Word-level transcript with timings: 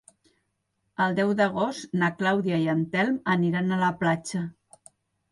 El 1.03 1.17
deu 1.17 1.33
d'agost 1.41 1.91
na 2.03 2.09
Clàudia 2.21 2.57
i 2.63 2.65
en 2.73 2.81
Telm 2.95 3.19
aniran 3.35 3.69
a 3.69 3.77
la 3.83 3.91
platja. 4.01 4.43